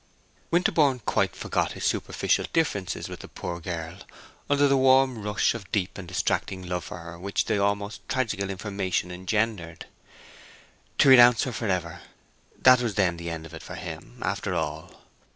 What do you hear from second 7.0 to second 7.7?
which the